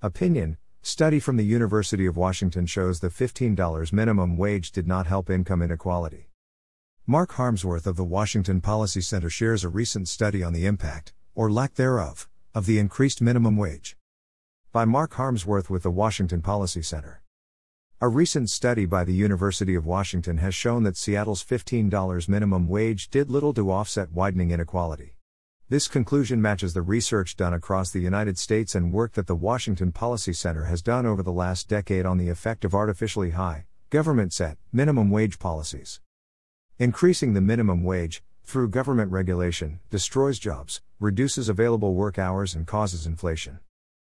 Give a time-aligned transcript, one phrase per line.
[0.00, 5.28] Opinion Study from the University of Washington shows the $15 minimum wage did not help
[5.28, 6.30] income inequality.
[7.04, 11.50] Mark Harmsworth of the Washington Policy Center shares a recent study on the impact, or
[11.50, 13.96] lack thereof, of the increased minimum wage.
[14.70, 17.20] By Mark Harmsworth with the Washington Policy Center.
[18.00, 23.10] A recent study by the University of Washington has shown that Seattle's $15 minimum wage
[23.10, 25.17] did little to offset widening inequality.
[25.70, 29.92] This conclusion matches the research done across the United States and work that the Washington
[29.92, 34.32] Policy Center has done over the last decade on the effect of artificially high, government
[34.32, 36.00] set, minimum wage policies.
[36.78, 43.04] Increasing the minimum wage, through government regulation, destroys jobs, reduces available work hours, and causes
[43.04, 43.58] inflation.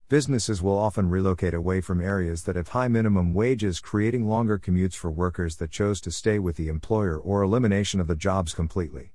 [0.09, 4.95] Businesses will often relocate away from areas that have high minimum wages, creating longer commutes
[4.95, 9.11] for workers that chose to stay with the employer or elimination of the jobs completely.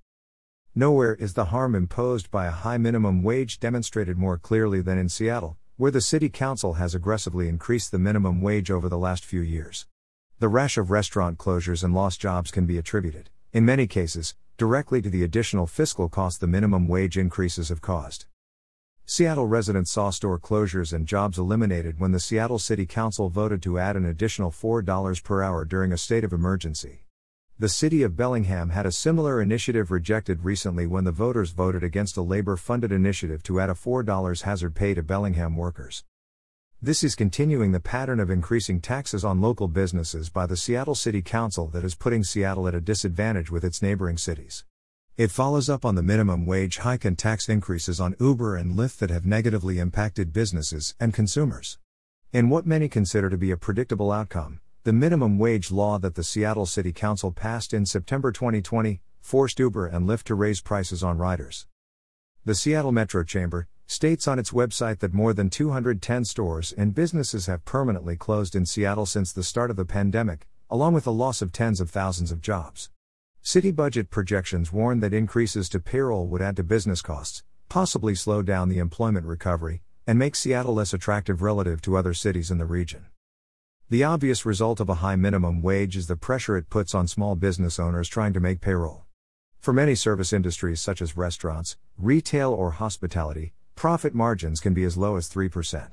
[0.79, 5.09] Nowhere is the harm imposed by a high minimum wage demonstrated more clearly than in
[5.09, 9.41] Seattle, where the City Council has aggressively increased the minimum wage over the last few
[9.41, 9.87] years.
[10.39, 15.01] The rash of restaurant closures and lost jobs can be attributed, in many cases, directly
[15.01, 18.27] to the additional fiscal cost the minimum wage increases have caused.
[19.07, 23.79] Seattle residents saw store closures and jobs eliminated when the Seattle City Council voted to
[23.79, 27.06] add an additional $4 per hour during a state of emergency.
[27.59, 32.19] The city of Bellingham had a similar initiative rejected recently when the voters voted against
[32.19, 36.05] a labor funded initiative to add a $4 hazard pay to Bellingham workers.
[36.83, 41.23] This is continuing the pattern of increasing taxes on local businesses by the Seattle City
[41.23, 44.67] Council that is putting Seattle at a disadvantage with its neighboring cities.
[45.17, 48.99] It follows up on the minimum wage hike and tax increases on Uber and Lyft
[48.99, 51.79] that have negatively impacted businesses and consumers.
[52.35, 56.23] In what many consider to be a predictable outcome, the minimum wage law that the
[56.23, 61.19] Seattle City Council passed in September 2020 forced Uber and Lyft to raise prices on
[61.19, 61.67] riders.
[62.45, 67.47] The Seattle Metro Chamber states on its website that more than 210 stores and businesses
[67.47, 71.43] have permanently closed in Seattle since the start of the pandemic, along with the loss
[71.43, 72.89] of tens of thousands of jobs.
[73.43, 78.41] City budget projections warn that increases to payroll would add to business costs, possibly slow
[78.41, 82.65] down the employment recovery, and make Seattle less attractive relative to other cities in the
[82.65, 83.07] region.
[83.89, 87.37] The obvious result of a high minimum wage is the pressure it puts on small
[87.37, 89.05] business owners trying to make payroll.
[89.61, 94.97] For many service industries such as restaurants, retail, or hospitality, profit margins can be as
[94.97, 95.93] low as 3%.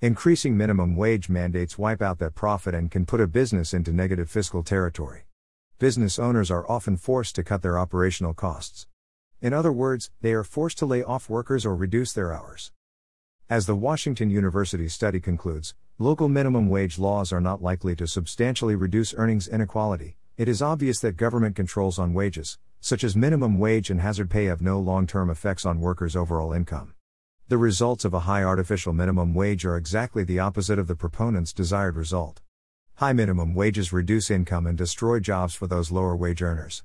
[0.00, 4.30] Increasing minimum wage mandates wipe out that profit and can put a business into negative
[4.30, 5.24] fiscal territory.
[5.80, 8.86] Business owners are often forced to cut their operational costs.
[9.42, 12.70] In other words, they are forced to lay off workers or reduce their hours.
[13.50, 18.74] As the Washington University study concludes, local minimum wage laws are not likely to substantially
[18.74, 20.16] reduce earnings inequality.
[20.38, 24.46] It is obvious that government controls on wages, such as minimum wage and hazard pay,
[24.46, 26.94] have no long term effects on workers' overall income.
[27.48, 31.52] The results of a high artificial minimum wage are exactly the opposite of the proponent's
[31.52, 32.40] desired result.
[32.94, 36.82] High minimum wages reduce income and destroy jobs for those lower wage earners.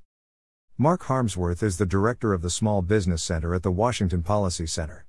[0.77, 5.05] Mark Harmsworth is the director of the Small Business Center at the Washington Policy Center.